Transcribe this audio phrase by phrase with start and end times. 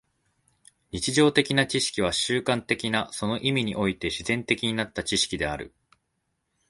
[0.89, 5.75] 日常的な知識は習慣的な、その意味において自然的になった知識である。